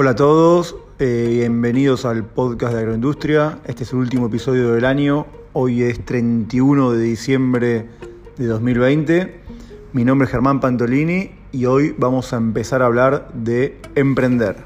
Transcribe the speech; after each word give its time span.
Hola 0.00 0.10
a 0.10 0.14
todos, 0.14 0.76
eh, 1.00 1.26
bienvenidos 1.28 2.04
al 2.04 2.24
podcast 2.24 2.72
de 2.72 2.78
Agroindustria. 2.78 3.58
Este 3.66 3.82
es 3.82 3.92
el 3.92 3.98
último 3.98 4.28
episodio 4.28 4.72
del 4.72 4.84
año. 4.84 5.26
Hoy 5.54 5.82
es 5.82 6.04
31 6.04 6.92
de 6.92 7.02
diciembre 7.02 7.86
de 8.36 8.46
2020. 8.46 9.40
Mi 9.92 10.04
nombre 10.04 10.26
es 10.26 10.30
Germán 10.30 10.60
Pantolini 10.60 11.32
y 11.50 11.64
hoy 11.64 11.96
vamos 11.98 12.32
a 12.32 12.36
empezar 12.36 12.80
a 12.80 12.86
hablar 12.86 13.32
de 13.34 13.80
emprender. 13.96 14.58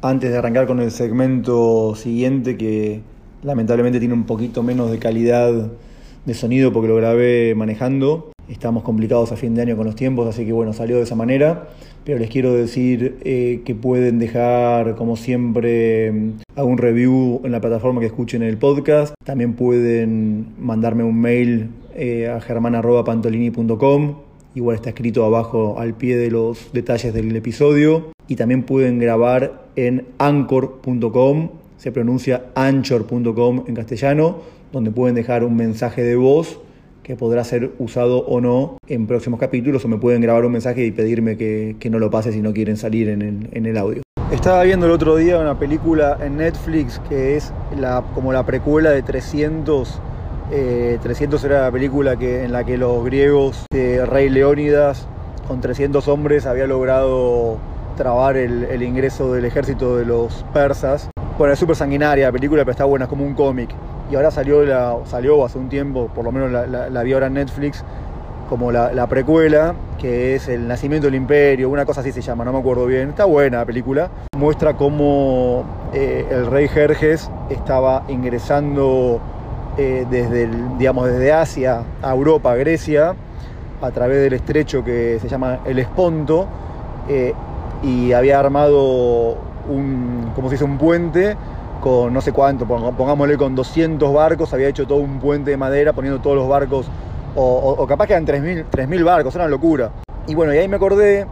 Antes 0.00 0.30
de 0.30 0.38
arrancar 0.38 0.66
con 0.66 0.80
el 0.80 0.92
segmento 0.92 1.94
siguiente 1.94 2.56
que 2.56 3.02
lamentablemente 3.42 3.98
tiene 3.98 4.14
un 4.14 4.24
poquito 4.24 4.62
menos 4.62 4.90
de 4.90 4.98
calidad 4.98 5.72
de 6.24 6.32
sonido 6.32 6.72
porque 6.72 6.88
lo 6.88 6.96
grabé 6.96 7.54
manejando, 7.54 8.32
estamos 8.48 8.82
complicados 8.82 9.32
a 9.32 9.36
fin 9.36 9.54
de 9.54 9.62
año 9.62 9.76
con 9.76 9.86
los 9.86 9.94
tiempos, 9.94 10.26
así 10.28 10.44
que 10.44 10.52
bueno, 10.52 10.72
salió 10.72 10.96
de 10.96 11.02
esa 11.02 11.14
manera. 11.14 11.68
Pero 12.04 12.18
les 12.18 12.30
quiero 12.30 12.54
decir 12.54 13.18
eh, 13.22 13.60
que 13.64 13.74
pueden 13.74 14.18
dejar, 14.18 14.94
como 14.94 15.16
siempre, 15.16 16.12
algún 16.56 16.78
review 16.78 17.42
en 17.44 17.52
la 17.52 17.60
plataforma 17.60 18.00
que 18.00 18.06
escuchen 18.06 18.42
el 18.42 18.56
podcast. 18.56 19.14
También 19.24 19.52
pueden 19.54 20.46
mandarme 20.58 21.04
un 21.04 21.20
mail 21.20 21.68
eh, 21.94 22.28
a 22.28 22.40
germana.pantolini.com. 22.40 24.14
Igual 24.54 24.76
está 24.76 24.88
escrito 24.88 25.24
abajo 25.24 25.78
al 25.78 25.94
pie 25.94 26.16
de 26.16 26.30
los 26.30 26.72
detalles 26.72 27.12
del 27.12 27.36
episodio. 27.36 28.06
Y 28.26 28.36
también 28.36 28.62
pueden 28.62 28.98
grabar 28.98 29.64
en 29.76 30.06
anchor.com, 30.18 31.50
se 31.76 31.92
pronuncia 31.92 32.46
anchor.com 32.54 33.64
en 33.66 33.74
castellano, 33.74 34.38
donde 34.72 34.90
pueden 34.90 35.14
dejar 35.14 35.44
un 35.44 35.56
mensaje 35.56 36.02
de 36.02 36.16
voz 36.16 36.60
que 37.08 37.16
podrá 37.16 37.42
ser 37.42 37.72
usado 37.78 38.18
o 38.18 38.38
no 38.42 38.76
en 38.86 39.06
próximos 39.06 39.40
capítulos 39.40 39.82
o 39.82 39.88
me 39.88 39.96
pueden 39.96 40.20
grabar 40.20 40.44
un 40.44 40.52
mensaje 40.52 40.84
y 40.84 40.90
pedirme 40.90 41.38
que, 41.38 41.74
no 41.90 41.98
lo 41.98 42.10
pase 42.10 42.32
si 42.32 42.42
no 42.42 42.52
quieren 42.52 42.76
salir 42.76 43.08
en 43.08 43.22
el, 43.22 43.48
en 43.52 43.64
el, 43.64 43.78
audio. 43.78 44.02
Estaba 44.30 44.62
viendo 44.64 44.84
el 44.84 44.92
otro 44.92 45.16
día 45.16 45.38
una 45.38 45.58
película 45.58 46.18
en 46.20 46.36
Netflix 46.36 47.00
que 47.08 47.34
es 47.34 47.50
la, 47.74 48.04
como 48.14 48.30
la 48.34 48.44
precuela 48.44 48.90
de 48.90 49.00
300. 49.00 50.02
300 50.50 51.42
eh, 51.42 51.46
era 51.46 51.62
la 51.62 51.72
película 51.72 52.16
que, 52.18 52.44
en 52.44 52.52
la 52.52 52.64
que 52.64 52.76
los 52.76 53.02
griegos, 53.06 53.64
de 53.72 54.04
Rey 54.04 54.28
Leónidas, 54.28 55.08
con 55.46 55.62
300 55.62 56.06
hombres, 56.08 56.44
había 56.44 56.66
logrado 56.66 57.56
trabar 57.96 58.36
el, 58.36 58.64
el 58.64 58.82
ingreso 58.82 59.32
del 59.32 59.46
ejército 59.46 59.96
de 59.96 60.04
los 60.04 60.44
persas. 60.52 61.08
Bueno, 61.38 61.54
es 61.54 61.58
súper 61.58 61.76
sanguinaria 61.76 62.26
la 62.26 62.32
película, 62.32 62.66
pero 62.66 62.72
está 62.72 62.84
buena, 62.84 63.06
es 63.06 63.08
como 63.08 63.24
un 63.24 63.32
cómic 63.32 63.70
y 64.10 64.14
ahora 64.16 64.30
salió, 64.30 64.64
la, 64.64 64.96
salió 65.04 65.44
hace 65.44 65.58
un 65.58 65.68
tiempo, 65.68 66.08
por 66.14 66.24
lo 66.24 66.32
menos 66.32 66.50
la, 66.50 67.02
vi 67.02 67.12
ahora 67.12 67.26
en 67.26 67.34
Netflix, 67.34 67.84
como 68.48 68.72
la, 68.72 69.06
precuela, 69.06 69.74
que 69.98 70.34
es 70.34 70.48
El 70.48 70.66
Nacimiento 70.66 71.06
del 71.06 71.16
Imperio, 71.16 71.68
una 71.68 71.84
cosa 71.84 72.00
así 72.00 72.12
se 72.12 72.22
llama, 72.22 72.44
no 72.44 72.52
me 72.52 72.58
acuerdo 72.58 72.86
bien. 72.86 73.10
Está 73.10 73.26
buena 73.26 73.58
la 73.58 73.66
película. 73.66 74.10
Muestra 74.36 74.74
cómo 74.74 75.64
eh, 75.92 76.26
el 76.30 76.46
rey 76.46 76.68
Jerjes 76.68 77.30
estaba 77.50 78.04
ingresando 78.08 79.20
eh, 79.76 80.06
desde, 80.10 80.48
digamos, 80.78 81.08
desde 81.08 81.32
Asia 81.32 81.82
a 82.02 82.12
Europa, 82.12 82.54
Grecia, 82.54 83.14
a 83.82 83.90
través 83.90 84.22
del 84.22 84.32
estrecho 84.32 84.82
que 84.82 85.18
se 85.20 85.28
llama 85.28 85.60
el 85.66 85.78
Esponto, 85.78 86.46
eh, 87.08 87.34
y 87.82 88.12
había 88.12 88.40
armado 88.40 89.36
un, 89.68 90.32
como 90.34 90.48
se 90.48 90.54
dice, 90.54 90.64
un 90.64 90.78
puente 90.78 91.36
no 92.10 92.20
sé 92.20 92.32
cuánto, 92.32 92.66
pongámosle 92.66 93.36
con 93.36 93.54
200 93.54 94.12
barcos, 94.12 94.52
había 94.52 94.68
hecho 94.68 94.86
todo 94.86 94.98
un 94.98 95.18
puente 95.18 95.50
de 95.50 95.56
madera 95.56 95.92
poniendo 95.92 96.20
todos 96.20 96.36
los 96.36 96.48
barcos, 96.48 96.86
o, 97.34 97.86
capaz 97.86 98.06
que 98.06 98.12
eran 98.14 98.26
3.000 98.26 99.04
barcos, 99.04 99.34
era 99.34 99.44
una 99.44 99.50
locura. 99.50 99.90
Y 100.26 100.34
bueno, 100.34 100.52
y 100.52 100.58
ahí 100.58 100.68
me 100.68 100.76
acordé 100.76 101.26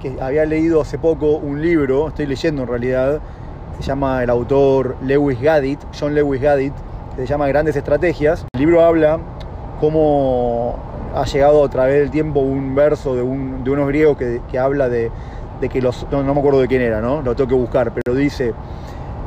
que 0.00 0.16
había 0.20 0.44
leído 0.44 0.80
hace 0.80 0.98
poco 0.98 1.36
un 1.36 1.62
libro, 1.62 2.08
estoy 2.08 2.26
leyendo 2.26 2.62
en 2.62 2.68
realidad, 2.68 3.20
se 3.78 3.84
llama 3.84 4.22
el 4.22 4.30
autor 4.30 4.96
Lewis 5.02 5.40
Gaddit, 5.40 5.80
John 5.98 6.14
Lewis 6.14 6.42
Gaddit, 6.42 6.74
que 7.16 7.22
se 7.22 7.26
llama 7.26 7.46
Grandes 7.48 7.76
Estrategias. 7.76 8.44
El 8.52 8.60
libro 8.60 8.84
habla 8.84 9.18
cómo 9.80 10.76
ha 11.14 11.24
llegado 11.24 11.64
a 11.64 11.68
través 11.70 12.00
del 12.00 12.10
tiempo 12.10 12.40
un 12.40 12.74
verso 12.74 13.14
de, 13.14 13.22
un, 13.22 13.64
de 13.64 13.70
unos 13.70 13.88
griegos 13.88 14.16
que, 14.16 14.58
habla 14.58 14.88
de, 14.88 15.10
que 15.70 15.80
los, 15.80 16.06
no, 16.10 16.22
no 16.22 16.34
me 16.34 16.40
acuerdo 16.40 16.60
de 16.60 16.68
quién 16.68 16.82
era, 16.82 17.00
¿no? 17.00 17.22
Lo 17.22 17.34
tengo 17.34 17.48
que 17.48 17.54
buscar, 17.54 17.92
pero 17.92 18.16
dice 18.16 18.52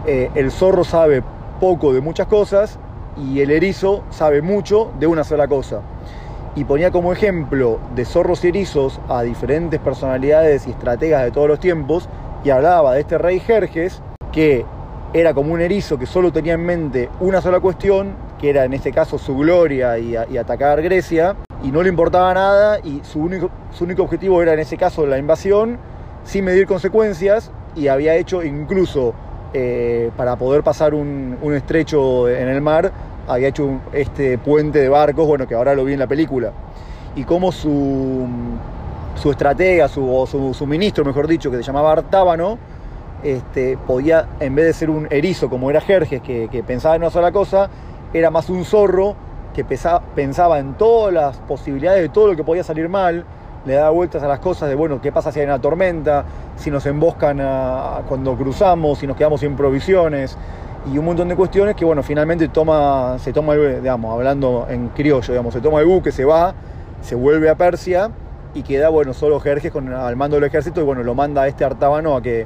eh, 0.08 0.30
el 0.36 0.52
zorro 0.52 0.84
sabe 0.84 1.24
poco 1.60 1.94
de 1.94 2.02
muchas 2.02 2.28
cosas 2.28 2.80
y 3.18 3.42
el 3.42 3.52
erizo 3.52 4.04
sabe 4.10 4.42
mucho 4.42 4.92
de 5.00 5.08
una 5.08 5.24
sola 5.24 5.48
cosa. 5.48 5.82
Y 6.56 6.64
ponía 6.64 6.92
como 6.92 7.12
ejemplo 7.12 7.80
de 7.96 8.06
zorros 8.06 8.44
y 8.46 8.50
erizos 8.50 9.00
a 9.10 9.24
diferentes 9.24 9.80
personalidades 9.80 10.68
y 10.68 10.72
estrategas 10.72 11.24
de 11.24 11.32
todos 11.32 11.48
los 11.48 11.60
tiempos 11.60 12.08
y 12.44 12.50
hablaba 12.50 12.94
de 12.94 13.02
este 13.02 13.18
rey 13.18 13.40
Jerjes 13.40 14.02
que 14.32 14.66
era 15.14 15.34
como 15.34 15.54
un 15.54 15.62
erizo 15.62 15.98
que 15.98 16.06
solo 16.06 16.32
tenía 16.32 16.54
en 16.54 16.66
mente 16.66 17.10
una 17.22 17.42
sola 17.42 17.60
cuestión, 17.60 18.16
que 18.40 18.50
era 18.50 18.66
en 18.66 18.74
este 18.74 18.92
caso 18.92 19.18
su 19.18 19.36
gloria 19.38 19.98
y, 19.98 20.16
atacar 20.38 20.82
Grecia, 20.82 21.38
y 21.64 21.72
no 21.72 21.82
le 21.82 21.90
importaba 21.90 22.34
nada 22.34 22.80
y 22.84 23.02
su 23.04 23.20
único, 23.20 23.50
su 23.72 23.86
único 23.86 24.04
objetivo 24.04 24.42
era 24.42 24.54
en 24.54 24.60
ese 24.60 24.78
caso 24.78 25.06
la 25.06 25.18
invasión 25.18 25.78
sin 26.26 26.44
medir 26.44 26.68
consecuencias 26.68 27.52
y 27.76 27.88
había 27.88 28.16
hecho 28.16 28.44
incluso 28.44 29.14
eh, 29.58 30.12
para 30.18 30.36
poder 30.36 30.64
pasar 30.64 30.94
un, 30.94 31.38
estrecho 31.56 32.28
en 32.28 32.50
el 32.50 32.60
mar, 32.60 32.92
había 33.26 33.48
hecho 33.48 33.80
este 33.94 34.38
puente 34.38 34.80
de 34.80 34.90
barcos, 34.90 35.26
bueno, 35.26 35.48
que 35.48 35.56
ahora 35.56 35.74
lo 35.74 35.86
vi 35.86 35.94
en 35.94 36.00
la 36.00 36.08
película. 36.08 36.52
Y 37.16 37.24
cómo 37.24 37.54
su, 37.54 38.28
su 39.16 39.32
estratega, 39.32 39.88
su, 39.88 40.14
o 40.14 40.28
su, 40.28 40.68
ministro, 40.68 41.06
mejor 41.06 41.26
dicho, 41.26 41.50
que 41.50 41.56
se 41.56 41.64
llamaba 41.64 41.94
Artábano, 41.94 42.58
este, 43.24 43.78
podía, 43.78 44.28
en 44.42 44.56
vez 44.56 44.66
de 44.66 44.74
ser 44.74 44.90
un 44.90 45.08
erizo 45.10 45.50
como 45.50 45.70
era 45.70 45.80
Jerjes, 45.80 46.22
que, 46.22 46.50
que 46.50 46.62
pensaba 46.62 46.98
en 46.98 47.04
una 47.04 47.10
sola 47.10 47.32
cosa, 47.32 47.70
era 48.14 48.30
más 48.30 48.50
un 48.50 48.66
zorro 48.66 49.16
que 49.54 49.64
pensaba 49.64 50.60
en 50.60 50.74
todas 50.74 51.14
las 51.14 51.38
posibilidades 51.38 52.02
de 52.02 52.10
todo 52.10 52.28
lo 52.28 52.36
que 52.36 52.44
podía 52.44 52.66
salir 52.66 52.90
mal, 52.90 53.24
le 53.66 53.74
da 53.74 53.90
vueltas 53.90 54.22
a 54.24 54.28
las 54.28 54.40
cosas 54.40 54.70
de, 54.70 54.76
bueno, 54.76 55.02
¿qué 55.02 55.12
pasa 55.12 55.32
si 55.32 55.40
hay 55.40 55.46
una 55.46 55.60
tormenta? 55.60 56.24
Si 56.56 56.70
nos 56.70 56.86
emboscan 56.86 57.38
cuando 58.08 58.36
cruzamos, 58.36 59.00
si 59.00 59.08
nos 59.08 59.18
quedamos 59.18 59.40
sin 59.40 59.56
provisiones 59.56 60.38
y 60.92 60.98
un 60.98 61.06
montón 61.06 61.28
de 61.28 61.36
cuestiones 61.36 61.76
que, 61.76 61.84
bueno, 61.84 62.04
finalmente 62.04 62.48
toma, 62.50 63.18
se 63.20 63.34
toma, 63.34 63.54
el, 63.54 63.82
digamos, 63.82 64.14
hablando 64.14 64.68
en 64.70 64.90
criollo, 64.90 65.34
digamos, 65.34 65.54
se 65.54 65.62
toma 65.62 65.80
el 65.80 65.88
buque, 65.88 66.12
se 66.12 66.26
va, 66.26 66.54
se 67.02 67.16
vuelve 67.16 67.50
a 67.50 67.56
Persia 67.56 68.12
y 68.54 68.62
queda, 68.62 68.90
bueno, 68.90 69.14
solo 69.14 69.40
Jerjes 69.40 69.72
con, 69.72 69.92
al 69.92 70.16
mando 70.16 70.36
del 70.36 70.44
ejército 70.44 70.82
y, 70.82 70.84
bueno, 70.84 71.02
lo 71.02 71.16
manda 71.16 71.42
a 71.42 71.48
este 71.48 71.66
Artábano 71.66 72.16
a 72.16 72.22
que, 72.22 72.46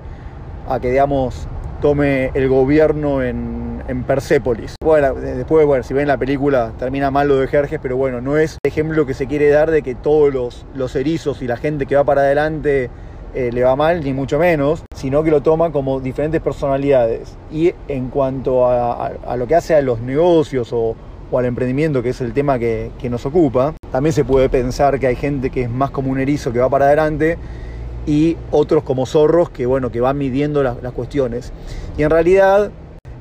a 0.70 0.80
que 0.80 0.90
digamos, 0.90 1.48
tome 1.82 2.32
el 2.34 2.48
gobierno 2.50 3.24
en, 3.24 3.84
en 3.88 4.04
Persépolis. 4.04 4.76
Bueno, 4.84 5.16
después, 5.16 5.66
bueno, 5.66 5.84
si 5.84 5.94
ven 5.94 6.08
la 6.08 6.18
película, 6.18 6.74
termina 6.78 7.10
mal 7.12 7.28
lo 7.28 7.38
de 7.38 7.48
Jerjes, 7.48 7.80
pero 7.82 7.98
bueno, 7.98 8.22
no 8.22 8.38
es 8.38 8.58
el 8.64 8.72
ejemplo 8.72 9.06
que 9.06 9.14
se 9.14 9.28
quiere 9.28 9.50
dar 9.50 9.72
de 9.72 9.82
que 9.82 9.96
todos 9.96 10.34
los, 10.34 10.66
los 10.76 10.96
erizos 10.96 11.42
y 11.42 11.48
la 11.48 11.58
gente 11.58 11.86
que 11.86 11.96
va 11.96 12.04
para 12.04 12.22
adelante 12.22 12.90
eh, 13.34 13.52
le 13.52 13.64
va 13.64 13.76
mal, 13.76 14.04
ni 14.04 14.14
mucho 14.14 14.40
menos, 14.40 14.84
sino 14.96 15.24
que 15.24 15.32
lo 15.32 15.42
toma 15.42 15.72
como 15.72 16.00
diferentes 16.00 16.42
personalidades. 16.42 17.36
Y 17.52 17.74
en 17.88 18.10
cuanto 18.10 18.68
a, 18.68 19.12
lo 19.38 19.48
que 19.48 19.56
hace 19.56 19.76
a 19.76 19.82
los 19.82 20.02
negocios 20.02 20.70
o, 20.72 20.96
al 21.32 21.46
emprendimiento, 21.46 22.02
que 22.02 22.10
es 22.10 22.22
el 22.22 22.34
tema 22.34 22.60
que, 22.60 22.92
que 23.00 23.10
nos 23.10 23.26
ocupa, 23.26 23.74
también 23.92 24.14
se 24.14 24.24
puede 24.24 24.50
pensar 24.50 25.00
que 25.00 25.08
hay 25.08 25.16
gente 25.16 25.50
que 25.50 25.64
es 25.64 25.70
más 25.70 25.92
como 25.92 26.12
un 26.12 26.20
erizo 26.20 26.52
que 26.52 26.60
va 26.60 26.70
para 26.70 26.86
adelante 26.86 27.38
y 28.10 28.38
otros 28.50 28.82
como 28.84 29.06
zorros 29.06 29.52
que, 29.52 29.68
bueno, 29.68 29.92
que 29.92 30.02
van 30.02 30.18
midiendo 30.18 30.64
las, 30.64 30.78
cuestiones. 30.94 31.54
Y 31.96 32.02
en 32.02 32.10
realidad, 32.10 32.72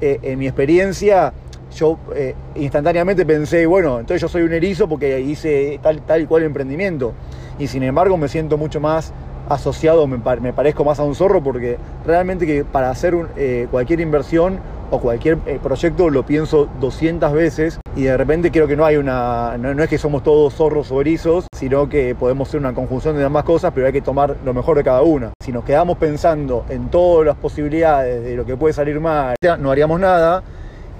eh, 0.00 0.18
en 0.22 0.38
mi 0.38 0.46
experiencia, 0.46 1.34
yo 1.76 1.98
eh, 2.14 2.34
instantáneamente 2.54 3.26
pensé, 3.26 3.66
bueno, 3.66 4.00
entonces 4.00 4.22
yo 4.22 4.28
soy 4.28 4.42
un 4.44 4.52
erizo 4.54 4.88
porque 4.88 5.20
hice 5.20 5.78
tal, 5.82 6.00
tal 6.00 6.22
y 6.22 6.26
cual 6.26 6.42
emprendimiento. 6.44 7.12
Y 7.58 7.66
sin 7.66 7.82
embargo 7.82 8.16
me 8.16 8.28
siento 8.28 8.56
mucho 8.56 8.80
más 8.80 9.12
asociado, 9.50 10.06
me, 10.06 10.18
parezco 10.54 10.86
más 10.86 10.98
a 10.98 11.02
un 11.02 11.14
zorro 11.14 11.42
porque 11.42 11.76
realmente 12.06 12.46
que 12.46 12.64
para 12.64 12.88
hacer 12.88 13.14
eh, 13.36 13.68
cualquier 13.70 14.00
inversión 14.00 14.58
o 14.90 15.00
cualquier 15.00 15.38
eh, 15.46 15.58
proyecto 15.62 16.10
lo 16.10 16.24
pienso 16.24 16.68
200 16.80 17.32
veces 17.32 17.80
y 17.96 18.04
de 18.04 18.16
repente 18.16 18.50
creo 18.50 18.66
que 18.66 18.76
no 18.76 18.84
hay 18.84 18.96
una, 18.96 19.56
no, 19.58 19.82
es 19.82 19.88
que 19.88 19.98
somos 19.98 20.22
todos 20.22 20.54
zorros 20.54 20.90
o 20.90 21.00
erizos, 21.00 21.46
sino 21.56 21.88
que 21.88 22.14
podemos 22.14 22.48
ser 22.48 22.60
una 22.60 22.72
conjunción 22.74 23.16
de 23.16 23.24
ambas 23.24 23.44
cosas, 23.44 23.72
pero 23.74 23.86
hay 23.86 23.92
que 23.92 24.02
tomar 24.02 24.36
lo 24.44 24.54
mejor 24.54 24.76
de 24.76 24.84
cada 24.84 25.02
una. 25.02 25.32
Si 25.42 25.52
nos 25.52 25.64
quedamos 25.64 25.98
pensando 25.98 26.64
en 26.68 26.90
todas 26.90 27.26
las 27.26 27.36
posibilidades 27.36 28.22
de 28.22 28.36
lo 28.36 28.46
que 28.46 28.56
puede 28.56 28.72
salir 28.72 29.00
mal, 29.00 29.36
no 29.58 29.70
haríamos 29.70 30.00
nada 30.00 30.42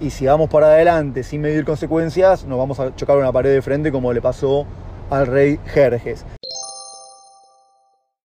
y 0.00 0.11
si 0.11 0.26
vamos 0.26 0.49
para 0.49 0.67
adelante 0.69 1.23
sin 1.23 1.40
medir 1.40 1.64
consecuencias, 1.64 2.44
nos 2.44 2.58
vamos 2.58 2.81
a 2.81 2.94
chocar 2.94 3.17
una 3.17 3.32
pared 3.32 3.52
de 3.52 3.62
frente 3.62 3.93
como 3.93 4.12
le 4.12 4.20
pasó 4.20 4.67
al 5.11 5.26
rey 5.26 5.58
Jerjes 5.67 6.25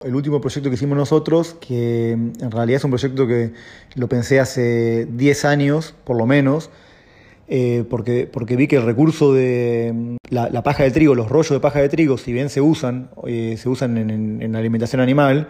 el 0.03 0.15
último 0.15 0.41
proyecto 0.41 0.69
que 0.69 0.75
hicimos 0.75 0.97
nosotros, 0.97 1.55
que 1.59 2.11
en 2.11 2.51
realidad 2.51 2.77
es 2.77 2.83
un 2.83 2.91
proyecto 2.91 3.27
que 3.27 3.53
lo 3.95 4.07
pensé 4.07 4.39
hace 4.39 5.07
10 5.09 5.45
años, 5.45 5.95
por 6.03 6.17
lo 6.17 6.25
menos, 6.25 6.69
eh, 7.47 7.83
porque, 7.89 8.27
porque 8.31 8.55
vi 8.55 8.67
que 8.67 8.77
el 8.77 8.83
recurso 8.83 9.33
de 9.33 10.17
la, 10.29 10.63
paja 10.63 10.83
de 10.83 10.91
trigo, 10.91 11.13
los 11.13 11.29
rollos 11.29 11.51
de 11.51 11.59
paja 11.59 11.79
de 11.79 11.89
trigo, 11.89 12.17
si 12.17 12.31
bien 12.31 12.49
se 12.49 12.61
usan, 12.61 13.09
eh, 13.27 13.55
se 13.57 13.69
usan 13.69 13.97
en, 13.97 14.55
alimentación 14.55 15.01
animal, 15.01 15.49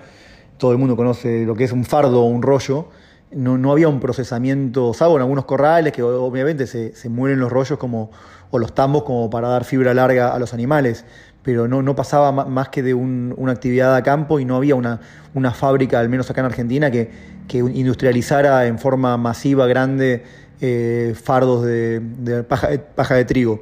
todo 0.58 0.72
el 0.72 0.78
mundo 0.78 0.96
conoce 0.96 1.46
lo 1.46 1.56
que 1.56 1.66
es 1.66 1.72
un 1.72 1.86
fardo 1.86 2.22
o 2.22 2.26
un 2.26 2.42
rollo, 2.42 2.88
no, 3.35 3.57
no, 3.57 3.71
había 3.71 3.88
un 3.88 4.00
procesamiento, 4.00 4.94
salvo 4.94 5.15
en 5.15 5.21
algunos 5.21 5.45
corrales 5.45 5.94
que 5.94 6.03
obviamente 6.03 6.68
se, 6.68 6.95
se, 6.95 7.09
mueren 7.09 7.39
los 7.39 7.51
rollos 7.51 7.77
como, 7.77 8.12
o 8.51 8.59
los 8.59 8.74
tambos 8.74 9.03
como 9.03 9.30
para 9.30 9.47
dar 9.47 9.63
fibra 9.63 9.94
larga 9.94 10.33
a 10.33 10.39
los 10.39 10.53
animales, 10.53 11.06
pero 11.44 11.68
no, 11.68 11.81
no 11.81 11.95
pasaba 11.95 12.31
más 12.31 12.69
que 12.69 12.81
de 12.81 12.94
una 12.94 13.51
actividad 13.51 13.95
a 13.95 14.01
campo 14.01 14.39
y 14.39 14.45
no 14.45 14.56
había 14.56 14.75
una, 14.75 15.01
una 15.33 15.51
fábrica, 15.51 16.00
al 16.00 16.09
menos 16.09 16.30
acá 16.30 16.41
en 16.41 16.45
Argentina, 16.45 16.89
que, 16.89 17.12
que 17.47 17.57
industrializara 17.57 18.65
en 18.65 18.80
forma 18.80 19.18
masiva, 19.18 19.68
grande, 19.68 20.24
eh, 20.62 21.13
fardos 21.21 21.65
de, 21.65 22.01
paja, 22.47 23.15
de 23.15 23.25
trigo. 23.25 23.62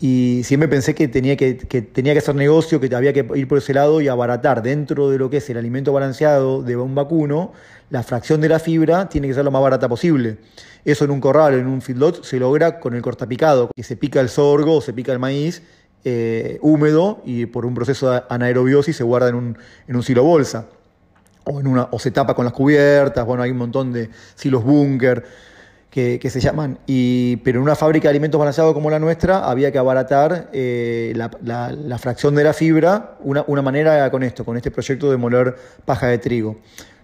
Y 0.00 0.42
siempre 0.44 0.68
pensé 0.68 0.94
que 0.94 1.08
tenía 1.08 1.36
que, 1.36 1.54
tenía 1.54 2.12
que 2.12 2.20
hacer 2.20 2.34
negocio, 2.36 2.78
que 2.80 2.94
había 2.94 3.12
que 3.12 3.26
ir 3.34 3.48
por 3.48 3.58
ese 3.58 3.74
lado 3.74 4.00
y 4.00 4.06
abaratar 4.06 4.62
dentro 4.62 5.10
de 5.10 5.18
lo 5.18 5.28
que 5.28 5.38
es 5.38 5.50
el 5.50 5.56
alimento 5.56 5.92
balanceado 5.92 6.62
de 6.62 6.76
un 6.76 6.94
vacuno, 6.94 7.52
la 7.90 8.04
fracción 8.04 8.40
de 8.40 8.48
la 8.48 8.60
fibra 8.60 9.08
tiene 9.08 9.26
que 9.26 9.34
ser 9.34 9.44
lo 9.44 9.50
más 9.50 9.62
barata 9.62 9.88
posible. 9.88 10.38
Eso 10.84 11.04
en 11.04 11.10
un 11.10 11.20
corral, 11.20 11.54
en 11.54 11.66
un 11.66 11.82
feedlot, 11.82 12.22
se 12.22 12.38
logra 12.38 12.78
con 12.78 12.94
el 12.94 13.02
cortapicado, 13.02 13.70
que 13.74 13.82
se 13.82 13.96
pica 13.96 14.20
el 14.20 14.28
sorgo 14.28 14.76
o 14.76 14.80
se 14.80 14.92
pica 14.92 15.12
el 15.12 15.18
maíz 15.18 15.62
eh, 16.04 16.58
húmedo 16.62 17.20
y 17.24 17.46
por 17.46 17.66
un 17.66 17.74
proceso 17.74 18.10
de 18.10 18.22
anaerobiosis 18.28 18.96
se 18.96 19.02
guarda 19.02 19.28
en 19.30 19.34
un, 19.34 19.58
en 19.88 19.96
un 19.96 20.02
silo 20.04 20.22
bolsa. 20.22 20.66
O, 21.42 21.60
en 21.60 21.66
una, 21.66 21.88
o 21.90 21.98
se 21.98 22.10
tapa 22.10 22.34
con 22.34 22.44
las 22.44 22.52
cubiertas, 22.52 23.24
bueno, 23.26 23.42
hay 23.42 23.50
un 23.50 23.56
montón 23.56 23.92
de 23.92 24.10
silos 24.36 24.62
búnker 24.62 25.24
que, 26.18 26.30
se 26.30 26.40
llaman. 26.40 26.78
Y, 26.86 27.36
pero 27.38 27.58
en 27.58 27.64
una 27.64 27.74
fábrica 27.74 28.04
de 28.04 28.10
alimentos 28.10 28.38
balanceados 28.38 28.74
como 28.74 28.90
la 28.90 28.98
nuestra 28.98 29.48
había 29.48 29.72
que 29.72 29.78
abaratar 29.78 30.48
eh, 30.52 31.12
la, 31.14 31.98
fracción 31.98 32.34
de 32.34 32.44
la 32.44 32.52
fibra, 32.52 33.16
una, 33.20 33.44
una 33.46 33.62
manera 33.62 34.10
con 34.10 34.22
esto, 34.22 34.44
con 34.44 34.56
este 34.56 34.70
proyecto 34.70 35.10
de 35.10 35.16
moler 35.16 35.56
paja 35.84 36.06
de 36.06 36.18
trigo. 36.18 36.56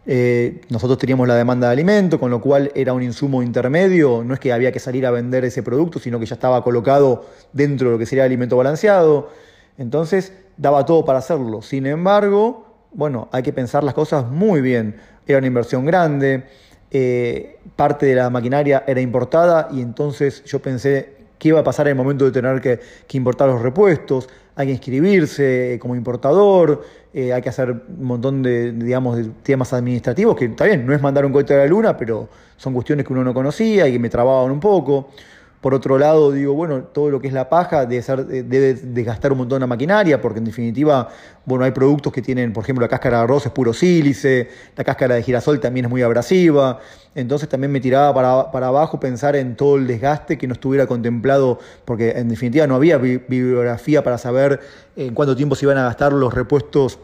Eh, 0.07 0.61
nosotros 0.69 0.99
teníamos 0.99 1.27
la 1.27 1.35
demanda 1.35 1.69
de 1.69 1.73
alimento, 1.73 2.21
con 2.21 2.31
lo 2.31 2.41
cual 2.41 2.71
era 2.75 2.93
un 2.93 3.03
insumo 3.03 3.43
intermedio, 3.43 4.23
no 4.25 4.35
es 4.35 4.41
que 4.41 4.53
había 4.53 4.71
que 4.71 4.79
salir 4.79 5.07
a 5.07 5.11
vender 5.11 5.45
ese 5.45 5.63
producto, 5.63 5.99
sino 5.99 6.21
que 6.21 6.27
ya 6.27 6.35
estaba 6.35 6.63
colocado 6.63 7.25
dentro 7.53 7.89
de 7.89 7.93
lo 7.95 7.99
que 7.99 8.07
sería 8.07 8.25
alimento 8.25 8.57
balanceado. 8.57 9.31
Entonces 9.79 10.33
daba 10.57 10.85
todo 10.85 11.05
para 11.05 11.19
hacerlo. 11.19 11.63
Sin 11.63 11.87
embargo, 11.87 12.67
bueno, 12.93 13.29
hay 13.33 13.43
que 13.43 13.53
pensar 13.53 13.83
las 13.83 13.95
cosas 13.95 14.31
muy 14.31 14.61
bien. 14.61 14.97
Era 15.27 15.39
una 15.39 15.47
inversión 15.47 15.87
grande, 15.87 16.45
eh, 16.97 17.57
parte 17.75 18.07
de 18.07 18.15
la 18.15 18.31
maquinaria 18.31 18.85
era 18.87 19.01
importada 19.01 19.69
y 19.73 19.81
entonces 19.81 20.45
yo 20.45 20.61
pensé 20.61 21.17
qué 21.41 21.49
iba 21.49 21.59
a 21.59 21.65
pasar 21.65 21.89
en 21.89 21.91
el 21.91 21.97
momento 21.97 22.25
de 22.25 22.31
tener 22.31 22.61
que, 22.61 22.79
importar 23.17 23.49
los 23.49 23.61
repuestos, 23.61 24.29
hay 24.55 24.69
que 24.69 24.73
inscribirse 24.75 25.77
como 25.83 25.97
importador, 25.97 26.85
eh, 27.13 27.33
hay 27.33 27.43
que 27.43 27.49
hacer 27.49 27.73
un 27.73 28.05
montón 28.05 28.45
de, 28.45 28.71
digamos, 28.71 29.17
de 29.17 29.25
temas 29.43 29.73
administrativos, 29.73 30.37
que 30.37 30.45
está 30.45 30.67
bien, 30.67 30.87
no 30.87 30.95
es 30.95 31.03
mandar 31.03 31.27
un 31.27 31.33
cohete 31.33 31.55
a 31.55 31.57
la 31.57 31.67
luna, 31.67 31.97
pero 31.97 32.29
son 32.57 32.73
cuestiones 32.73 33.05
que 33.05 33.13
uno 33.13 33.25
no 33.25 33.35
conocía 33.35 33.89
y 33.89 33.93
que 33.93 33.99
me 33.99 34.09
trababan 34.09 34.53
un 34.53 34.61
poco. 34.61 35.09
Por 35.65 35.73
otro 35.73 35.97
lado, 35.97 36.31
digo, 36.31 36.53
bueno, 36.53 36.83
todo 36.83 37.09
lo 37.09 37.23
que 37.23 37.29
es 37.29 37.33
la 37.33 37.49
paja 37.49 37.87
debe, 37.87 38.03
ser, 38.03 38.27
debe 38.27 38.75
desgastar 38.75 39.33
un 39.33 39.39
montón 39.39 39.61
la 39.61 39.67
maquinaria, 39.67 40.21
porque 40.21 40.39
en 40.39 40.45
definitiva, 40.45 41.09
bueno, 41.47 41.65
hay 41.65 41.71
productos 41.71 42.13
que 42.13 42.21
tienen, 42.21 42.53
por 42.53 42.65
ejemplo, 42.65 42.83
la 42.83 42.89
cáscara 42.91 43.17
de 43.17 43.25
arroz 43.25 43.47
es 43.47 43.53
puro 43.53 43.73
sílice, 43.73 44.51
la 44.77 44.85
cáscara 44.85 45.15
de 45.15 45.23
girasol 45.23 45.61
también 45.61 45.87
es 45.87 45.91
muy 45.91 46.03
abrasiva, 46.03 46.81
entonces 47.15 47.49
también 47.49 47.73
me 47.73 47.81
tiraba 47.81 48.13
para, 48.13 48.53
para 48.53 48.67
abajo 48.67 49.01
pensar 49.01 49.37
en 49.37 49.57
todo 49.57 49.77
el 49.77 49.87
desgaste 49.87 50.37
que 50.37 50.47
no 50.47 50.53
estuviera 50.53 50.87
contemplado, 50.87 51.59
porque 51.87 52.11
en 52.11 52.29
definitiva 52.29 52.67
no 52.67 52.75
había 52.75 52.99
bibliografía 52.99 54.05
para 54.05 54.19
saber 54.19 54.61
en 54.97 55.15
cuánto 55.15 55.35
tiempo 55.35 55.57
se 55.57 55.65
iban 55.65 55.79
a 55.79 55.85
gastar 55.85 56.13
los 56.13 56.35
repuestos 56.35 56.99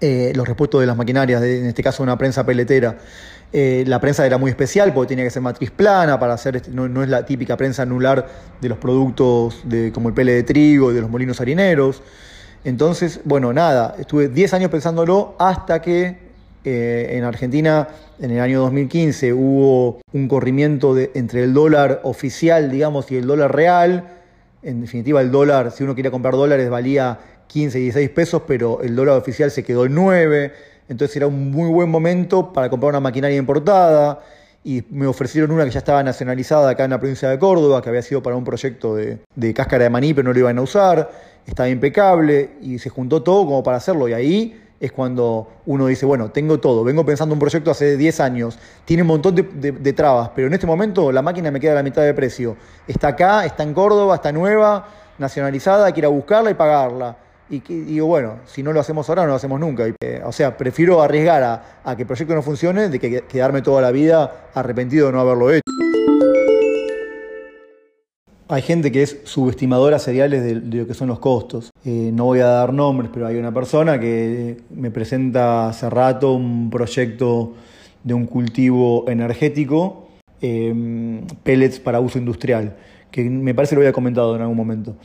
eh, 0.00 0.32
los 0.34 0.48
repuestos 0.48 0.80
de 0.80 0.86
las 0.86 0.96
maquinarias, 0.96 1.42
en 1.42 1.66
este 1.66 1.82
caso 1.82 2.02
una 2.02 2.18
prensa 2.18 2.44
peletera. 2.44 2.98
Eh, 3.56 3.84
la 3.86 4.00
prensa 4.00 4.26
era 4.26 4.36
muy 4.36 4.50
especial 4.50 4.92
porque 4.92 5.10
tenía 5.10 5.22
que 5.22 5.30
ser 5.30 5.40
matriz 5.40 5.70
plana 5.70 6.18
para 6.18 6.34
hacer, 6.34 6.56
este, 6.56 6.72
no, 6.72 7.04
es 7.04 7.08
la 7.08 7.24
típica 7.24 7.56
prensa 7.56 7.82
anular 7.82 8.26
de 8.60 8.68
los 8.68 8.78
productos 8.78 9.62
de, 9.62 9.92
como 9.92 10.08
el 10.08 10.14
pele 10.14 10.32
de 10.32 10.42
trigo 10.42 10.90
y 10.90 10.94
de 10.96 11.00
los 11.00 11.08
molinos 11.08 11.40
harineros. 11.40 12.02
Entonces, 12.64 13.20
bueno, 13.22 13.52
nada, 13.52 13.94
estuve 13.96 14.26
10 14.26 14.54
años 14.54 14.72
pensándolo 14.72 15.36
hasta 15.38 15.80
que 15.80 16.18
eh, 16.64 17.10
en 17.12 17.22
Argentina 17.22 17.86
en 18.18 18.32
el 18.32 18.40
año 18.40 18.58
2015 18.62 19.32
hubo 19.32 20.00
un 20.12 20.26
corrimiento 20.26 20.98
entre 20.98 21.44
el 21.44 21.54
dólar 21.54 22.00
oficial, 22.02 22.72
digamos, 22.72 23.08
y 23.12 23.18
el 23.18 23.26
dólar 23.28 23.54
real. 23.54 24.08
En 24.64 24.80
definitiva, 24.80 25.20
el 25.20 25.30
dólar, 25.30 25.70
si 25.70 25.84
uno 25.84 25.94
quería 25.94 26.10
comprar 26.10 26.34
dólares, 26.34 26.68
valía 26.70 27.20
15, 27.46 27.78
16 27.78 28.10
pesos, 28.10 28.42
pero 28.48 28.82
el 28.82 28.96
dólar 28.96 29.16
oficial 29.16 29.52
se 29.52 29.62
quedó 29.62 29.84
en 29.84 29.94
9. 29.94 30.73
Entonces 30.88 31.16
era 31.16 31.26
un 31.26 31.50
muy 31.50 31.70
buen 31.70 31.88
momento 31.88 32.52
para 32.52 32.68
comprar 32.68 32.90
una 32.90 33.00
maquinaria 33.00 33.36
importada. 33.36 34.20
Y 34.62 34.82
me 34.90 35.06
ofrecieron 35.06 35.50
una 35.50 35.64
que 35.64 35.70
ya 35.70 35.78
estaba 35.78 36.02
nacionalizada 36.02 36.70
acá 36.70 36.84
en 36.84 36.90
la 36.90 36.98
provincia 36.98 37.28
de 37.28 37.38
Córdoba, 37.38 37.82
que 37.82 37.90
había 37.90 38.00
sido 38.00 38.22
para 38.22 38.34
un 38.36 38.44
proyecto 38.44 38.94
de, 38.94 39.18
cáscara 39.54 39.84
de 39.84 39.90
maní, 39.90 40.14
pero 40.14 40.28
no 40.28 40.32
lo 40.32 40.38
iban 40.38 40.56
a 40.58 40.62
usar. 40.62 41.10
Estaba 41.46 41.68
impecable 41.68 42.50
y 42.62 42.78
se 42.78 42.88
juntó 42.88 43.22
todo 43.22 43.44
como 43.44 43.62
para 43.62 43.76
hacerlo. 43.76 44.08
Y 44.08 44.14
ahí 44.14 44.60
es 44.80 44.90
cuando 44.90 45.48
uno 45.66 45.86
dice, 45.86 46.06
bueno, 46.06 46.30
tengo 46.30 46.60
todo, 46.60 46.82
vengo 46.82 47.04
pensando 47.04 47.34
un 47.34 47.38
proyecto 47.38 47.70
hace 47.70 47.96
10 47.96 48.20
años, 48.20 48.58
tiene 48.84 49.02
un 49.02 49.08
montón 49.08 49.34
de, 49.34 49.42
de, 49.42 49.92
trabas, 49.92 50.30
pero 50.34 50.48
en 50.48 50.54
este 50.54 50.66
momento 50.66 51.10
la 51.12 51.22
máquina 51.22 51.50
me 51.50 51.60
queda 51.60 51.72
a 51.72 51.76
la 51.76 51.82
mitad 51.82 52.02
de 52.02 52.12
precio. 52.12 52.56
Está 52.86 53.08
acá, 53.08 53.46
está 53.46 53.62
en 53.62 53.72
Córdoba, 53.72 54.16
está 54.16 54.32
nueva, 54.32 54.88
nacionalizada, 55.18 55.86
hay 55.86 56.00
buscarla 56.06 56.50
y 56.50 56.54
pagarla. 56.54 57.16
Y 57.50 57.60
digo, 57.60 58.06
bueno, 58.06 58.36
si 58.46 58.62
no 58.62 58.72
lo 58.72 58.80
hacemos 58.80 59.08
ahora, 59.08 59.22
no 59.22 59.28
lo 59.28 59.34
hacemos 59.34 59.60
nunca. 59.60 59.84
Eh, 60.02 60.22
o 60.24 60.32
sea, 60.32 60.56
prefiero 60.56 61.02
arriesgar 61.02 61.42
a, 61.84 61.96
que 61.96 62.02
el 62.02 62.06
proyecto 62.06 62.34
no 62.34 62.42
funcione 62.42 62.88
de 62.88 62.98
que 62.98 63.22
quedarme 63.22 63.60
toda 63.60 63.82
la 63.82 63.90
vida 63.90 64.48
arrepentido 64.54 65.08
de 65.08 65.12
no 65.12 65.20
haberlo 65.20 65.50
hecho. 65.50 65.60
Hay 68.48 68.62
gente 68.62 68.92
que 68.92 69.02
es 69.02 69.20
subestimadora 69.24 69.98
seriales 69.98 70.42
de, 70.42 70.54
lo 70.54 70.86
que 70.86 70.94
son 70.94 71.08
los 71.08 71.18
costos. 71.18 71.70
Eh, 71.84 72.10
no 72.12 72.24
voy 72.24 72.40
a 72.40 72.46
dar 72.46 72.72
nombres, 72.72 73.10
pero 73.12 73.26
hay 73.26 73.36
una 73.36 73.52
persona 73.52 73.98
que 73.98 74.58
me 74.70 74.90
presenta 74.90 75.68
hace 75.68 75.88
rato 75.90 76.32
un 76.32 76.70
proyecto 76.70 77.54
de 78.02 78.14
un 78.14 78.26
cultivo 78.26 79.08
energético, 79.08 80.08
eh, 80.40 81.22
pellets 81.42 81.80
para 81.80 82.00
uso 82.00 82.18
industrial, 82.18 82.76
que 83.10 83.24
me 83.24 83.54
parece 83.54 83.74
lo 83.74 83.80
había 83.80 83.92
comentado 83.92 84.36
en 84.36 84.42
algún 84.42 84.56
momento. 84.56 84.96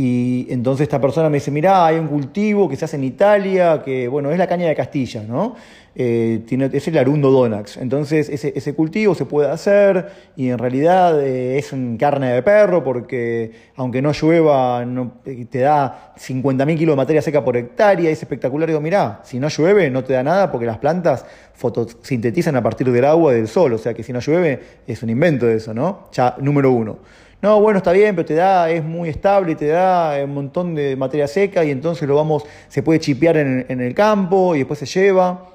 Y 0.00 0.46
entonces 0.48 0.84
esta 0.84 1.00
persona 1.00 1.28
me 1.28 1.38
dice, 1.38 1.50
mirá, 1.50 1.84
hay 1.84 1.98
un 1.98 2.06
cultivo 2.06 2.68
que 2.68 2.76
se 2.76 2.84
hace 2.84 2.94
en 2.94 3.02
Italia, 3.02 3.82
que 3.84 4.06
bueno, 4.06 4.30
es 4.30 4.38
la 4.38 4.46
caña 4.46 4.68
de 4.68 4.76
Castilla, 4.76 5.24
¿no? 5.24 5.56
Eh, 5.96 6.44
es 6.72 6.86
el 6.86 6.98
Arundo 6.98 7.32
Donax. 7.32 7.78
Entonces 7.78 8.28
ese, 8.28 8.52
ese, 8.54 8.74
cultivo 8.74 9.16
se 9.16 9.26
puede 9.26 9.50
hacer 9.50 10.08
y 10.36 10.50
en 10.50 10.58
realidad 10.58 11.20
eh, 11.20 11.58
es 11.58 11.74
carne 11.98 12.32
de 12.32 12.40
perro 12.44 12.84
porque 12.84 13.50
aunque 13.74 14.00
no 14.00 14.12
llueva 14.12 14.86
eh, 15.24 15.46
te 15.50 15.58
da 15.58 16.14
50.000 16.16 16.78
kilos 16.78 16.92
de 16.92 16.96
materia 16.96 17.20
seca 17.20 17.44
por 17.44 17.56
hectárea, 17.56 18.08
es 18.08 18.22
espectacular. 18.22 18.68
Digo, 18.68 18.80
mirá, 18.80 19.20
si 19.24 19.40
no 19.40 19.48
llueve 19.48 19.90
no 19.90 20.04
te 20.04 20.12
da 20.12 20.22
nada 20.22 20.52
porque 20.52 20.66
las 20.66 20.78
plantas 20.78 21.26
fotosintetizan 21.54 22.54
a 22.54 22.62
partir 22.62 22.92
del 22.92 23.04
agua 23.04 23.32
y 23.32 23.38
del 23.38 23.48
sol, 23.48 23.72
o 23.72 23.78
sea 23.78 23.94
que 23.94 24.04
si 24.04 24.12
no 24.12 24.20
llueve 24.20 24.60
es 24.86 25.02
un 25.02 25.10
invento 25.10 25.46
de 25.46 25.56
eso, 25.56 25.74
¿no? 25.74 26.04
Ya, 26.12 26.36
número 26.38 26.70
uno. 26.70 26.98
No, 27.40 27.60
bueno, 27.60 27.78
está 27.78 27.92
bien, 27.92 28.16
pero 28.16 28.26
te 28.26 28.34
da, 28.34 28.68
es 28.68 28.82
muy 28.82 29.08
estable, 29.08 29.54
te 29.54 29.68
da 29.68 30.24
un 30.24 30.34
montón 30.34 30.74
de 30.74 30.96
materia 30.96 31.28
seca 31.28 31.64
y 31.64 31.70
entonces 31.70 32.08
lo 32.08 32.16
vamos, 32.16 32.44
se 32.66 32.82
puede 32.82 32.98
chipear 32.98 33.36
en, 33.36 33.80
el 33.80 33.94
campo 33.94 34.56
y 34.56 34.58
después 34.58 34.80
se 34.80 34.86
lleva. 34.86 35.46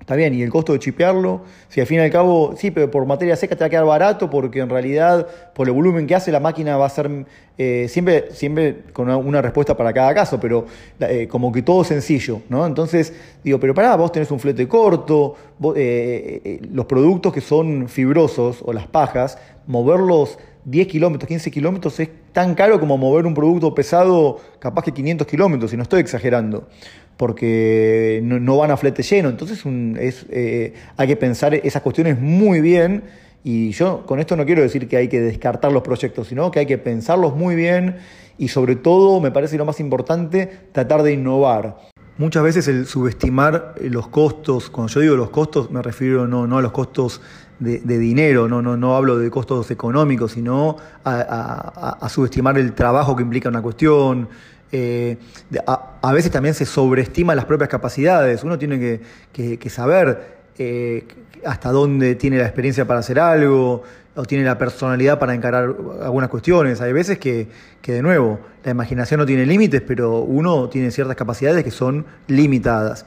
Está 0.00 0.16
bien, 0.16 0.32
y 0.32 0.42
el 0.42 0.48
costo 0.48 0.72
de 0.72 0.78
chipearlo, 0.78 1.42
si 1.68 1.78
al 1.78 1.86
fin 1.86 1.98
y 1.98 2.00
al 2.00 2.10
cabo, 2.10 2.54
sí, 2.56 2.70
pero 2.70 2.90
por 2.90 3.04
materia 3.04 3.36
seca 3.36 3.54
te 3.54 3.60
va 3.60 3.66
a 3.66 3.70
quedar 3.70 3.84
barato 3.84 4.30
porque 4.30 4.60
en 4.60 4.70
realidad, 4.70 5.26
por 5.54 5.68
el 5.68 5.74
volumen 5.74 6.06
que 6.06 6.14
hace, 6.14 6.32
la 6.32 6.40
máquina 6.40 6.78
va 6.78 6.86
a 6.86 6.88
ser 6.88 7.26
eh, 7.58 7.86
siempre, 7.88 8.32
siempre 8.32 8.84
con 8.94 9.10
una, 9.10 9.42
respuesta 9.42 9.76
para 9.76 9.92
cada 9.92 10.14
caso, 10.14 10.40
pero 10.40 10.64
eh, 11.00 11.28
como 11.28 11.52
que 11.52 11.60
todo 11.60 11.84
sencillo, 11.84 12.40
¿no? 12.48 12.66
Entonces, 12.66 13.12
digo, 13.44 13.60
pero 13.60 13.74
pará, 13.74 13.94
vos 13.94 14.10
tenés 14.10 14.30
un 14.30 14.40
flete 14.40 14.66
corto, 14.66 15.36
eh, 15.76 16.60
los 16.72 16.86
productos 16.86 17.30
que 17.32 17.42
son 17.42 17.88
fibrosos 17.88 18.62
o 18.64 18.72
las 18.72 18.86
pajas, 18.86 19.38
moverlos 19.66 20.38
10 20.64 20.86
kilómetros, 20.88 21.28
15 21.28 21.50
kilómetros 21.50 21.98
es 22.00 22.10
tan 22.32 22.54
caro 22.54 22.78
como 22.78 22.98
mover 22.98 23.26
un 23.26 23.34
producto 23.34 23.74
pesado 23.74 24.38
capaz 24.58 24.84
que 24.84 24.92
500 24.92 25.26
kilómetros, 25.26 25.72
y 25.72 25.76
no 25.76 25.82
estoy 25.82 26.00
exagerando, 26.00 26.68
porque 27.16 28.20
no, 28.22 28.56
van 28.56 28.70
a 28.70 28.76
flete 28.76 29.02
lleno. 29.02 29.28
Entonces 29.28 29.64
es, 29.98 30.26
eh, 30.30 30.74
hay 30.96 31.08
que 31.08 31.16
pensar 31.16 31.54
esas 31.54 31.82
cuestiones 31.82 32.20
muy 32.20 32.60
bien. 32.60 33.04
Y 33.42 33.70
yo 33.70 34.04
con 34.04 34.20
esto 34.20 34.36
no 34.36 34.44
quiero 34.44 34.60
decir 34.60 34.86
que 34.86 34.98
hay 34.98 35.08
que 35.08 35.20
descartar 35.20 35.72
los 35.72 35.82
proyectos, 35.82 36.28
sino 36.28 36.50
que 36.50 36.58
hay 36.58 36.66
que 36.66 36.76
pensarlos 36.76 37.34
muy 37.34 37.54
bien 37.54 37.96
y 38.40 38.48
sobre 38.48 38.74
todo, 38.74 39.20
me 39.20 39.30
parece 39.30 39.58
lo 39.58 39.66
más 39.66 39.80
importante, 39.80 40.50
tratar 40.72 41.02
de 41.02 41.12
innovar. 41.12 41.76
Muchas 42.16 42.42
veces 42.42 42.68
el 42.68 42.86
subestimar 42.86 43.74
los 43.82 44.08
costos, 44.08 44.70
cuando 44.70 44.92
yo 44.92 45.00
digo 45.00 45.16
los 45.16 45.28
costos 45.28 45.70
me 45.70 45.82
refiero 45.82 46.26
no, 46.26 46.46
no 46.46 46.56
a 46.56 46.62
los 46.62 46.72
costos 46.72 47.20
dinero, 47.60 48.48
no, 48.48 48.62
no, 48.62 48.76
no 48.76 48.96
hablo 48.96 49.18
de 49.18 49.30
costos 49.30 49.70
económicos, 49.70 50.32
sino 50.32 50.76
a, 51.04 52.08
subestimar 52.08 52.58
el 52.58 52.72
trabajo 52.72 53.14
que 53.14 53.22
implica 53.22 53.48
una 53.48 53.62
cuestión. 53.62 54.28
Eh, 54.72 55.18
a, 55.66 56.12
veces 56.12 56.30
también 56.30 56.54
se 56.54 56.64
sobreestima 56.64 57.34
las 57.34 57.44
propias 57.44 57.68
capacidades. 57.68 58.42
Uno 58.44 58.58
tiene 58.58 59.00
que, 59.32 59.70
saber 59.70 60.38
eh, 60.58 61.06
hasta 61.44 61.70
dónde 61.70 62.14
tiene 62.14 62.38
la 62.38 62.44
experiencia 62.44 62.86
para 62.86 63.00
hacer 63.00 63.18
algo 63.18 63.82
o 64.16 64.24
tiene 64.24 64.44
la 64.44 64.58
personalidad 64.58 65.18
para 65.18 65.34
encarar 65.34 65.74
algunas 66.02 66.30
cuestiones. 66.30 66.80
Hay 66.80 66.92
veces 66.92 67.18
que, 67.18 67.48
que 67.80 67.92
de 67.92 68.02
nuevo, 68.02 68.40
la 68.64 68.72
imaginación 68.72 69.20
no 69.20 69.26
tiene 69.26 69.46
límites, 69.46 69.82
pero 69.82 70.20
uno 70.20 70.68
tiene 70.68 70.90
ciertas 70.90 71.16
capacidades 71.16 71.62
que 71.62 71.70
son 71.70 72.04
limitadas. 72.26 73.06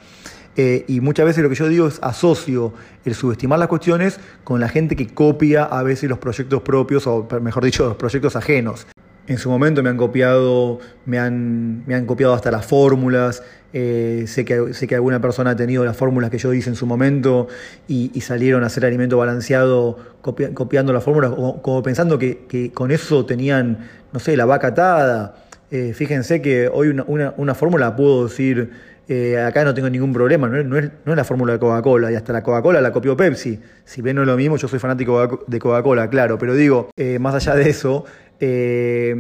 Eh, 0.55 0.85
y 0.87 1.01
muchas 1.01 1.25
veces 1.25 1.43
lo 1.43 1.49
que 1.49 1.55
yo 1.55 1.67
digo 1.67 1.87
es 1.87 1.99
asocio 2.03 2.73
el 3.05 3.15
subestimar 3.15 3.57
las 3.57 3.67
cuestiones 3.67 4.19
con 4.43 4.59
la 4.59 4.69
gente 4.69 4.95
que 4.95 5.07
copia 5.07 5.63
a 5.63 5.81
veces 5.83 6.09
los 6.09 6.19
proyectos 6.19 6.61
propios, 6.61 7.07
o 7.07 7.27
mejor 7.41 7.63
dicho, 7.63 7.85
los 7.85 7.95
proyectos 7.95 8.35
ajenos. 8.35 8.85
En 9.25 9.37
su 9.37 9.49
momento 9.49 9.81
me 9.81 9.89
han 9.89 9.95
copiado, 9.95 10.79
me 11.05 11.17
han, 11.17 11.85
me 11.87 11.95
han 11.95 12.05
copiado 12.05 12.33
hasta 12.33 12.51
las 12.51 12.65
fórmulas. 12.65 13.41
Eh, 13.71 14.25
sé, 14.27 14.45
que, 14.45 14.73
sé 14.73 14.85
que 14.85 14.95
alguna 14.95 15.21
persona 15.21 15.51
ha 15.51 15.55
tenido 15.55 15.83
las 15.85 15.95
fórmulas 15.95 16.29
que 16.29 16.37
yo 16.37 16.53
hice 16.53 16.69
en 16.69 16.75
su 16.75 16.85
momento 16.85 17.47
y, 17.87 18.09
salieron 18.21 18.63
a 18.63 18.67
hacer 18.67 18.85
alimento 18.85 19.17
balanceado 19.17 19.97
copiando 20.21 20.93
las 20.93 21.03
fórmulas, 21.03 21.31
como, 21.31 21.81
pensando 21.81 22.19
que, 22.19 22.71
con 22.73 22.91
eso 22.91 23.25
tenían, 23.25 23.89
no 24.11 24.19
sé, 24.19 24.35
la 24.37 24.45
vaca 24.45 24.67
atada. 24.67 25.35
Eh, 25.71 25.93
fíjense 25.95 26.41
que 26.41 26.67
hoy 26.67 26.89
una, 26.89 27.03
una, 27.07 27.33
una 27.37 27.55
fórmula 27.55 27.95
puedo 27.95 28.27
decir 28.27 28.71
eh, 29.07 29.37
acá 29.37 29.65
no 29.65 29.73
tengo 29.73 29.89
ningún 29.89 30.13
problema, 30.13 30.47
no 30.47 30.77
es, 30.77 30.91
la 31.05 31.23
fórmula 31.23 31.53
de 31.53 31.59
Coca-Cola, 31.59 32.11
y 32.11 32.15
hasta 32.15 32.31
la 32.31 32.41
Coca-Cola 32.41 32.79
la 32.79 32.91
copió 32.91 33.17
Pepsi. 33.17 33.59
Si 33.83 34.01
bien 34.01 34.15
no 34.15 34.21
es 34.21 34.27
lo 34.27 34.37
mismo, 34.37 34.55
yo 34.55 34.67
soy 34.67 34.79
fanático 34.79 35.43
de 35.45 35.59
Coca-Cola, 35.59 36.09
claro, 36.09 36.37
pero 36.37 36.55
digo, 36.55 36.89
eh, 36.95 37.19
más 37.19 37.35
allá 37.35 37.55
de 37.55 37.69
eso, 37.69 38.05
eh, 38.39 39.13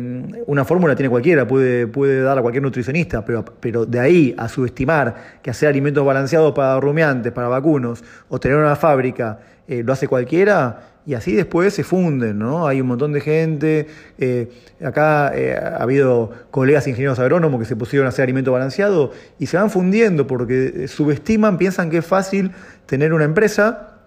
una 0.47 0.63
fórmula 0.63 0.95
tiene 0.95 1.09
cualquiera, 1.09 1.45
puede, 1.45 1.87
puede 1.87 2.21
dar 2.21 2.37
a 2.37 2.41
cualquier 2.41 2.63
nutricionista, 2.63 3.25
pero, 3.25 3.43
pero 3.59 3.85
de 3.85 3.99
ahí 3.99 4.35
a 4.37 4.47
subestimar 4.47 5.39
que 5.41 5.49
hacer 5.49 5.67
alimentos 5.67 6.05
balanceados 6.05 6.53
para 6.53 6.79
rumiantes, 6.79 7.33
para 7.33 7.49
vacunos, 7.49 8.03
o 8.29 8.39
tener 8.39 8.57
una 8.57 8.77
fábrica, 8.77 9.39
lo 9.67 9.93
hace 9.93 10.07
cualquiera, 10.07 10.92
y 11.05 11.15
así 11.15 11.33
después 11.33 11.73
se 11.73 11.83
funden, 11.83 12.39
¿no? 12.39 12.65
Hay 12.67 12.79
un 12.79 12.87
montón 12.87 13.11
de 13.11 13.21
gente. 13.21 13.87
Eh, 14.17 14.49
acá 14.83 15.31
eh, 15.35 15.55
ha 15.55 15.83
habido 15.83 16.31
colegas 16.49 16.87
ingenieros 16.87 17.19
agrónomos 17.19 17.59
que 17.59 17.65
se 17.65 17.75
pusieron 17.75 18.05
a 18.05 18.09
hacer 18.09 18.23
alimento 18.23 18.51
balanceado 18.51 19.11
y 19.37 19.47
se 19.47 19.57
van 19.57 19.69
fundiendo 19.69 20.27
porque 20.27 20.87
subestiman, 20.87 21.57
piensan 21.57 21.89
que 21.89 21.97
es 21.97 22.05
fácil 22.05 22.51
tener 22.85 23.13
una 23.13 23.25
empresa 23.25 23.97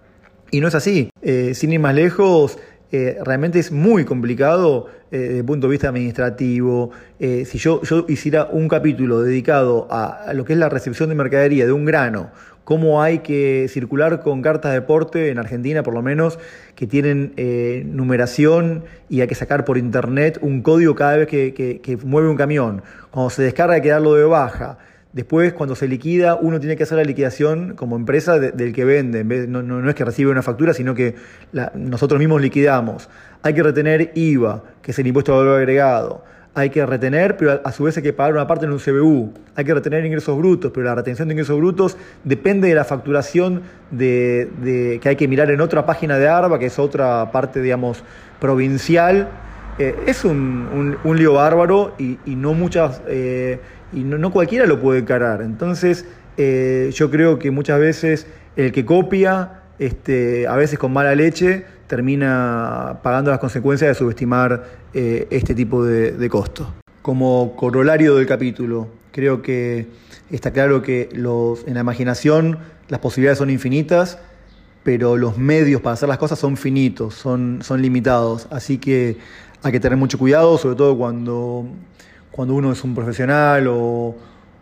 y 0.49 0.59
no 0.59 0.67
es 0.67 0.75
así. 0.75 1.09
Eh, 1.21 1.53
sin 1.53 1.71
ir 1.73 1.79
más 1.79 1.93
lejos, 1.93 2.57
realmente 2.91 3.59
es 3.59 3.71
muy 3.71 4.05
complicado 4.05 4.87
desde 5.11 5.39
el 5.39 5.45
punto 5.45 5.67
de 5.67 5.71
vista 5.71 5.89
administrativo. 5.89 6.91
si 7.19 7.57
yo, 7.57 7.81
yo 7.83 8.05
hiciera 8.07 8.45
un 8.51 8.67
capítulo 8.67 9.21
dedicado 9.21 9.87
a, 9.89 10.33
lo 10.33 10.45
que 10.45 10.53
es 10.53 10.59
la 10.59 10.69
recepción 10.69 11.09
de 11.09 11.15
mercadería 11.15 11.65
de 11.65 11.71
un 11.71 11.85
grano 11.85 12.31
cómo 12.67 13.01
hay 13.01 13.19
que 13.19 13.67
circular 13.69 14.19
con 14.19 14.41
cartas 14.41 14.73
de 14.73 14.81
porte, 14.81 15.29
en 15.29 15.39
Argentina 15.39 15.83
por 15.83 15.93
lo 15.93 16.01
menos, 16.01 16.37
que 16.75 16.85
tienen 16.85 17.31
eh, 17.37 17.83
numeración 17.85 18.83
y 19.07 19.21
hay 19.21 19.27
que 19.27 19.35
sacar 19.35 19.63
por 19.63 19.77
internet 19.77 20.37
un 20.41 20.61
código 20.61 20.93
cada 20.93 21.15
vez 21.15 21.27
que, 21.29 21.99
mueve 22.03 22.27
un 22.27 22.35
camión. 22.35 22.83
Cuando 23.09 23.29
se 23.29 23.41
descarga 23.41 23.75
hay 23.75 23.81
que 23.81 23.87
darlo 23.87 24.15
de 24.15 24.25
baja. 24.25 24.79
Después, 25.17 25.51
cuando 25.53 25.75
se 25.75 25.87
liquida, 25.87 26.35
uno 26.35 26.59
tiene 26.59 26.75
que 26.75 26.83
hacer 26.83 26.99
la 26.99 27.03
liquidación 27.03 27.73
como 27.75 27.95
empresa 27.95 28.37
del 28.37 28.71
que 28.71 28.85
vende. 28.85 29.23
no, 29.47 29.63
no, 29.63 29.89
es 29.89 29.95
que 29.95 30.05
recibe 30.05 30.29
una 30.29 30.43
factura, 30.43 30.75
sino 30.75 30.93
que 30.93 31.15
nosotros 31.73 32.19
mismos 32.19 32.39
liquidamos. 32.39 33.09
Hay 33.41 33.55
que 33.55 33.63
retener 33.63 34.11
IVA, 34.13 34.63
que 34.83 34.91
es 34.91 34.99
el 34.99 35.07
impuesto 35.07 35.31
de 35.31 35.39
valor 35.39 35.57
agregado 35.57 36.23
hay 36.53 36.71
que 36.71 36.83
retener, 36.87 37.37
pero 37.37 37.61
a 37.63 37.71
su 37.71 37.83
vez 37.83 37.97
hay 37.97 38.03
que 38.03 38.13
pagar 38.13 38.33
una 38.33 38.47
parte 38.47 38.65
en 38.65 38.71
un 38.71 38.79
CBU. 38.79 39.31
Hay 39.55 39.63
que 39.63 39.73
retener 39.75 40.03
ingresos 40.03 40.35
brutos, 40.35 40.71
pero 40.73 40.85
la 40.85 40.95
retención 40.95 41.27
de 41.27 41.35
ingresos 41.35 41.55
brutos 41.55 41.97
depende 42.23 42.67
de 42.67 42.73
la 42.73 42.83
facturación 42.83 43.61
de, 43.91 44.99
que 45.01 45.09
hay 45.09 45.15
que 45.15 45.27
mirar 45.27 45.51
en 45.51 45.61
otra 45.61 45.85
página 45.85 46.17
de 46.17 46.27
ARBA, 46.27 46.57
que 46.57 46.67
es 46.67 46.79
otra 46.79 47.31
parte, 47.31 47.61
digamos, 47.61 48.03
provincial. 48.39 49.29
Eh, 49.77 49.95
es 50.07 50.25
un, 50.25 50.97
lío 51.03 51.33
bárbaro 51.33 51.93
y, 51.99 52.17
no 52.25 52.55
muchas 52.55 53.03
eh, 53.07 53.59
y 53.93 54.03
no, 54.03 54.31
cualquiera 54.31 54.65
lo 54.65 54.81
puede 54.81 54.99
encarar. 54.99 55.41
Entonces, 55.41 56.05
eh, 56.37 56.91
yo 56.93 57.09
creo 57.09 57.39
que 57.39 57.51
muchas 57.51 57.79
veces 57.79 58.27
el 58.55 58.71
que 58.71 58.85
copia, 58.85 59.61
este, 59.79 60.47
a 60.47 60.55
veces 60.55 60.79
con 60.79 60.91
mala 60.91 61.15
leche, 61.15 61.65
termina 61.87 62.99
pagando 63.01 63.31
las 63.31 63.39
consecuencias 63.39 63.89
de 63.89 63.95
subestimar 63.95 64.65
eh, 64.93 65.27
este 65.31 65.55
tipo 65.55 65.83
de, 65.85 66.29
costos. 66.29 66.67
Como 67.01 67.55
corolario 67.55 68.15
del 68.15 68.27
capítulo, 68.27 68.89
creo 69.11 69.41
que 69.41 69.87
está 70.29 70.51
claro 70.51 70.81
que 70.81 71.09
los, 71.13 71.65
en 71.65 71.75
la 71.75 71.79
imaginación 71.79 72.59
las 72.89 72.99
posibilidades 72.99 73.37
son 73.37 73.49
infinitas, 73.49 74.19
pero 74.83 75.17
los 75.17 75.37
medios 75.37 75.81
para 75.81 75.93
hacer 75.93 76.09
las 76.09 76.17
cosas 76.17 76.39
son 76.39 76.57
finitos, 76.57 77.13
son, 77.13 77.59
son 77.61 77.81
limitados. 77.81 78.47
Así 78.51 78.77
que 78.77 79.17
hay 79.63 79.71
que 79.71 79.79
tener 79.79 79.97
mucho 79.97 80.17
cuidado, 80.17 80.57
sobre 80.57 80.75
todo 80.75 80.97
cuando, 80.97 81.65
cuando 82.37 82.55
uno 82.55 82.71
es 82.71 82.81
un 82.85 82.95
profesional 82.95 83.67
o, 83.67 84.15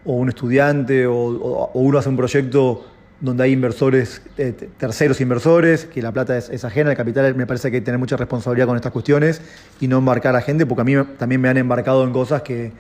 un 0.06 0.30
estudiante 0.30 1.06
o, 1.06 1.70
uno 1.76 2.00
hace 2.00 2.10
un 2.10 2.18
proyecto 2.18 2.86
donde 3.20 3.44
hay 3.44 3.52
inversores, 3.52 4.24
eh, 4.38 4.54
terceros 4.78 5.22
inversores, 5.22 5.86
que 5.86 6.02
la 6.02 6.12
plata 6.12 6.38
es, 6.38 6.66
ajena, 6.66 6.92
el 6.92 6.98
capital 6.98 7.36
me 7.36 7.46
parece 7.46 7.70
que 7.70 7.78
hay 7.78 7.82
que 7.82 7.86
tener 7.86 8.00
mucha 8.00 8.18
responsabilidad 8.18 8.66
con 8.66 8.76
estas 8.76 8.92
cuestiones 8.92 9.42
y 9.80 9.88
no 9.88 10.00
embarcar 10.00 10.36
a 10.36 10.42
gente, 10.42 10.66
porque 10.66 10.82
a 10.82 10.84
mí 10.86 10.94
también 11.18 11.42
me 11.42 11.50
han 11.50 11.58
embarcado 11.58 12.04
en 12.04 12.14
cosas 12.14 12.42
que, 12.42 12.72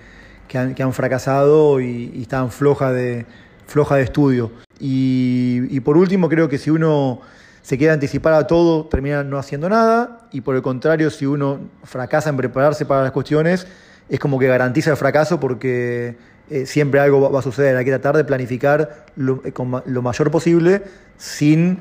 han, 0.54 0.94
fracasado 0.94 1.80
y, 1.80 2.12
y 2.16 2.22
estaban 2.24 2.50
flojas 2.50 2.94
de, 2.94 3.26
floja 3.68 3.96
de 3.96 4.04
estudio. 4.04 4.52
Y, 4.80 5.80
por 5.82 5.98
último, 5.98 6.30
creo 6.30 6.50
que 6.50 6.58
si 6.58 6.70
uno 6.70 7.22
se 7.62 7.78
queda 7.78 7.94
anticipar 7.94 8.34
a 8.34 8.48
todo, 8.48 8.86
termina 8.86 9.24
no 9.24 9.38
haciendo 9.38 9.70
nada, 9.70 10.28
y 10.32 10.42
por 10.42 10.56
el 10.56 10.62
contrario, 10.62 11.10
si 11.10 11.26
uno 11.26 11.60
fracasa 11.84 12.30
en 12.30 12.38
prepararse 12.38 12.86
para 12.86 13.04
las 13.04 13.12
cuestiones, 13.12 13.68
es 14.10 14.20
como 14.20 14.40
que 14.40 14.48
garantiza 14.48 14.92
el 14.92 14.98
fracaso 14.98 15.40
porque 15.40 16.16
eh, 16.50 16.66
siempre 16.66 17.00
algo 17.00 17.32
va, 17.32 17.40
a 17.40 17.42
suceder. 17.42 17.76
Hay 17.76 17.86
que 17.86 17.92
tratar 17.92 18.16
de 18.16 18.24
planificar 18.24 19.06
lo, 19.16 19.42
eh, 19.44 20.02
mayor 20.02 20.32
posible 20.32 20.84
sin 21.18 21.80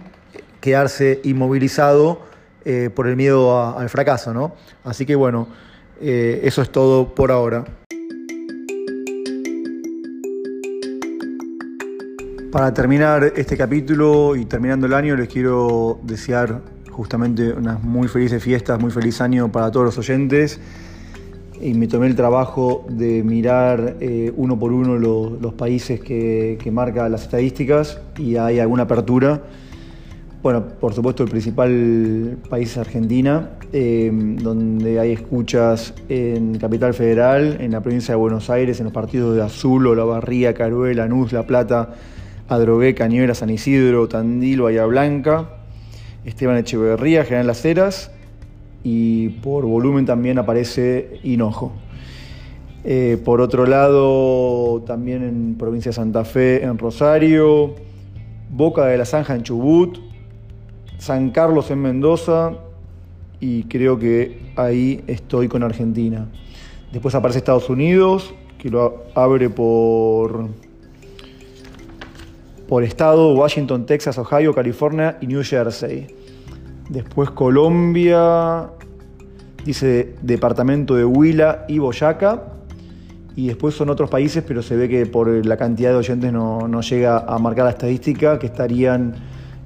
quedarse 0.60 1.20
inmovilizado 1.24 2.22
eh, 2.64 2.88
por 2.94 3.06
el 3.06 3.16
miedo 3.16 3.76
al 3.76 3.90
fracaso. 3.90 4.32
¿no? 4.32 4.54
Así 4.84 5.04
que 5.04 5.14
bueno, 5.14 5.48
eso 6.00 6.62
es 6.62 6.70
todo 6.70 7.14
por 7.14 7.30
ahora. 7.30 7.64
Para 12.50 12.72
terminar 12.72 13.32
este 13.36 13.56
capítulo 13.56 14.36
y 14.36 14.44
terminando 14.44 14.86
el 14.86 14.94
año, 14.94 15.16
les 15.16 15.28
quiero 15.28 15.98
desear 16.04 16.60
justamente 16.90 17.52
unas 17.52 17.82
muy 17.82 18.06
felices 18.06 18.42
fiestas, 18.42 18.78
muy 18.80 18.92
feliz 18.92 19.20
año 19.20 19.50
para 19.50 19.70
todos 19.72 19.86
los 19.86 19.98
oyentes 19.98 20.60
y 21.64 21.72
me 21.72 21.88
tomé 21.88 22.08
el 22.08 22.14
trabajo 22.14 22.84
de 22.90 23.22
mirar 23.22 23.96
eh, 23.98 24.30
uno 24.36 24.58
por 24.58 24.70
uno 24.70 24.98
los 24.98 25.54
países 25.54 25.98
que, 25.98 26.58
que 26.62 26.70
marca 26.70 27.08
las 27.08 27.22
estadísticas 27.22 28.02
y 28.18 28.36
hay 28.36 28.58
alguna 28.58 28.82
apertura. 28.82 29.40
Bueno, 30.42 30.62
por 30.78 30.92
supuesto 30.92 31.22
el 31.22 31.30
principal 31.30 32.36
país 32.50 32.72
es 32.72 32.76
Argentina, 32.76 33.52
eh, 33.72 34.10
donde 34.12 35.00
hay 35.00 35.12
escuchas 35.12 35.94
en 36.10 36.58
Capital 36.58 36.92
Federal, 36.92 37.56
en 37.58 37.72
la 37.72 37.80
provincia 37.80 38.12
de 38.12 38.20
Buenos 38.20 38.50
Aires, 38.50 38.78
en 38.80 38.84
los 38.84 38.92
partidos 38.92 39.34
de 39.34 39.40
Azul, 39.40 39.86
Olavarría, 39.86 40.52
Caruel, 40.52 40.98
Lanús, 40.98 41.32
La 41.32 41.46
Plata, 41.46 41.94
Adrogué, 42.46 42.94
Cañuela, 42.94 43.34
San 43.34 43.48
Isidro, 43.48 44.06
Tandil, 44.06 44.60
Bahía 44.60 44.84
Blanca, 44.84 45.48
Esteban 46.26 46.58
Echeverría, 46.58 47.24
General 47.24 47.46
Las 47.46 47.64
Heras, 47.64 48.10
y 48.84 49.30
por 49.30 49.64
volumen 49.64 50.04
también 50.04 50.38
aparece 50.38 51.18
Hinojo. 51.24 51.72
Eh, 52.84 53.18
por 53.24 53.40
otro 53.40 53.64
lado, 53.64 54.82
también 54.86 55.22
en 55.24 55.56
provincia 55.58 55.88
de 55.88 55.94
Santa 55.94 56.24
Fe, 56.26 56.62
en 56.62 56.76
Rosario, 56.76 57.74
Boca 58.50 58.84
de 58.84 58.98
la 58.98 59.06
Zanja 59.06 59.34
en 59.34 59.42
Chubut, 59.42 59.98
San 60.98 61.30
Carlos 61.30 61.70
en 61.70 61.80
Mendoza 61.80 62.52
y 63.40 63.64
creo 63.64 63.98
que 63.98 64.52
ahí 64.56 65.02
estoy 65.06 65.48
con 65.48 65.62
Argentina. 65.62 66.28
Después 66.92 67.14
aparece 67.14 67.38
Estados 67.38 67.70
Unidos, 67.70 68.34
que 68.58 68.68
lo 68.68 69.04
abre 69.14 69.48
por, 69.48 70.48
por 72.68 72.84
estado, 72.84 73.34
Washington, 73.34 73.86
Texas, 73.86 74.18
Ohio, 74.18 74.54
California 74.54 75.16
y 75.22 75.26
New 75.26 75.42
Jersey. 75.42 76.06
Después 76.88 77.30
Colombia, 77.30 78.68
dice 79.64 80.14
departamento 80.22 80.94
de 80.94 81.04
Huila 81.04 81.64
y 81.68 81.78
Boyacá. 81.78 82.42
Y 83.36 83.48
después 83.48 83.74
son 83.74 83.90
otros 83.90 84.10
países, 84.10 84.44
pero 84.46 84.62
se 84.62 84.76
ve 84.76 84.88
que 84.88 85.06
por 85.06 85.28
la 85.44 85.56
cantidad 85.56 85.90
de 85.90 85.96
oyentes 85.96 86.32
no, 86.32 86.68
no 86.68 86.82
llega 86.82 87.18
a 87.18 87.38
marcar 87.38 87.64
la 87.64 87.70
estadística, 87.70 88.38
que 88.38 88.46
estarían 88.46 89.14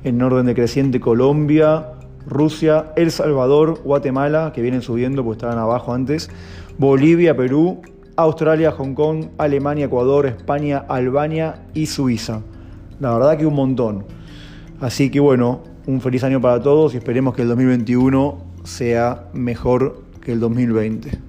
en 0.05 0.23
orden 0.23 0.47
decreciente 0.47 1.01
Colombia, 1.01 1.89
Rusia, 2.27 2.93
El 2.97 3.11
Salvador, 3.11 3.81
Guatemala, 3.83 4.53
que 4.55 4.63
vienen 4.63 4.83
subiendo 4.83 5.23
porque 5.25 5.39
estaban 5.39 5.59
abajo 5.59 5.93
antes, 5.93 6.31
Bolivia, 6.79 7.37
Perú, 7.37 7.83
Australia, 8.17 8.73
Hong 8.73 8.95
Kong, 8.95 9.27
Alemania, 9.39 9.87
Ecuador, 9.87 10.27
España, 10.27 10.85
Albania 10.89 11.67
y 11.75 11.87
Suiza. 11.87 12.41
La 13.01 13.13
verdad 13.15 13.37
que 13.37 13.47
un 13.47 13.55
montón. 13.55 14.05
Así 14.81 15.11
que 15.11 15.21
bueno, 15.21 15.63
un 15.89 16.03
feliz 16.03 16.23
año 16.23 16.39
para 16.39 16.63
todos 16.63 16.93
y 16.93 16.99
esperemos 16.99 17.35
que 17.35 17.41
el 17.41 17.49
2021 17.49 18.45
sea 18.63 19.31
mejor 19.33 20.03
que 20.21 20.33
el 20.33 20.41
2020. 20.41 21.28